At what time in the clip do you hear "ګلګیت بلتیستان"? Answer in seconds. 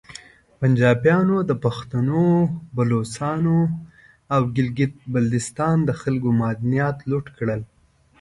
4.55-5.77